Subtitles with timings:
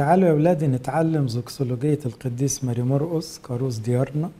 [0.00, 4.30] تعالوا يا ولادي نتعلم زوكسولوجية القديس ماري مرقس كاروس ديارنا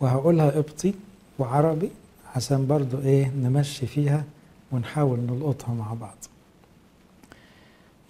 [0.00, 0.94] وهقولها قبطي
[1.38, 1.90] وعربي
[2.36, 4.24] عشان برضو إيه نمشي فيها
[4.72, 6.16] ونحاول نلقطها مع بعض.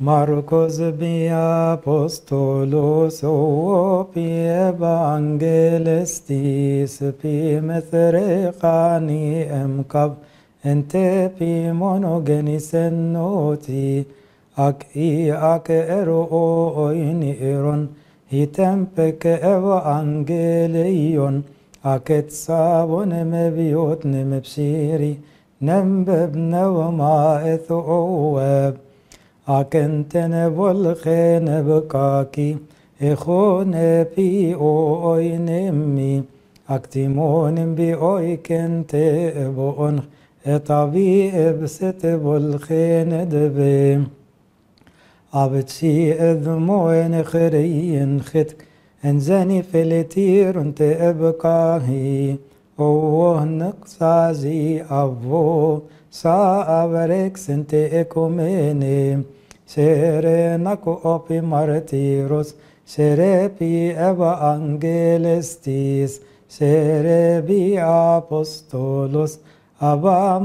[0.00, 4.26] Marcos bia apostolos o pi
[4.68, 7.34] evangelistis pi
[7.68, 9.26] methreqani
[9.62, 10.10] emkav
[10.64, 11.08] ente
[11.38, 11.50] pi
[11.80, 12.70] monogenis
[13.14, 13.86] noti
[14.58, 17.88] اك اي اك ارو اوين ايرون
[18.30, 21.42] هي تمبك ايو انجليون
[21.84, 25.18] اك تصابون مبيوت نمبسيري
[25.62, 28.74] نمبب نو ما اثوب
[29.48, 32.56] اك انتن بولخين بكاكي
[33.02, 33.72] اخون
[34.16, 36.22] بي اوين امي
[36.70, 39.96] اك تيمون بي اوين تيبون
[40.46, 44.06] اتابي ابست بولخين دبيم
[45.42, 45.94] abtsi
[46.30, 48.50] edmoen khrein khit
[49.04, 52.36] انزني فلتير انت ابقاهي
[52.80, 55.80] اوه نقصازي ابو
[56.10, 59.22] سا ابريكس انت اكوميني
[59.66, 62.54] Serenaco opi martyros,
[62.86, 69.40] serepi evangelistis, serebi apostolos,
[69.80, 70.38] aba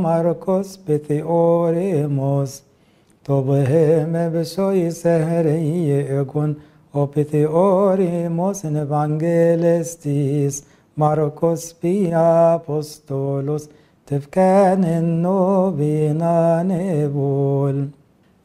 [3.25, 6.55] تو به مبسوی سهری اگون
[6.94, 10.63] أو پیتی اوری موسن وانگلستیس
[10.97, 13.67] ماروکوس پی اپوستولوس
[14.08, 14.86] تفکن
[15.22, 17.88] نو بینا نبول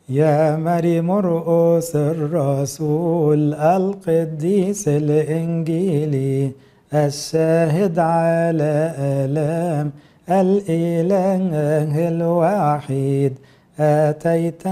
[0.09, 6.53] يا مريم مرؤوس الرسول القديس الإنجيلي
[6.95, 9.93] الشاهد على آلام
[10.29, 13.39] الإله الوحيد
[13.81, 14.67] أتيت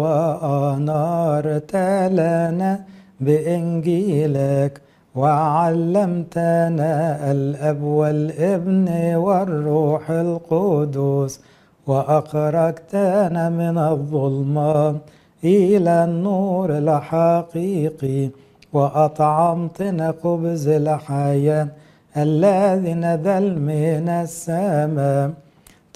[0.00, 1.76] وأنارت
[2.20, 2.80] لنا
[3.20, 4.80] بإنجيلك
[5.14, 6.92] وعلمتنا
[7.32, 11.40] الأب والابن والروح القدس
[11.86, 14.96] وأخرجتنا من الظلمة
[15.44, 18.30] إلى النور الحقيقي
[18.72, 21.68] وأطعمتنا خبز الحياة
[22.16, 25.45] الذي نزل من السماء.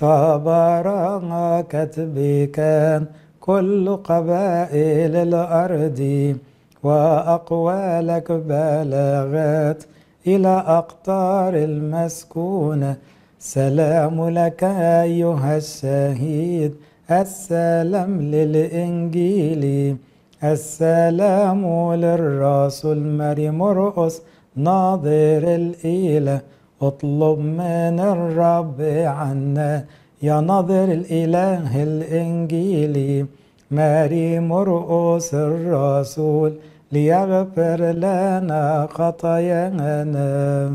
[0.00, 2.58] تباركت بك
[3.40, 6.00] كل قبائل الأرض
[6.82, 9.80] وأقوالك بلغت
[10.26, 12.96] إلى أقطار المسكونة
[13.38, 14.64] سلام لك
[15.04, 16.72] أيها الشهيد
[17.10, 19.96] السلام للإنجيل
[20.44, 21.62] السلام
[21.94, 24.22] للرسول مريم مرقس
[24.56, 26.40] ناظر الإله.
[26.82, 29.84] اطلب من الرب عنا.
[30.22, 33.26] يا ناظر الإله الإنجيلي
[33.70, 36.52] مريم مرقس الرسول
[36.92, 40.74] ليغفر لنا خطايانا.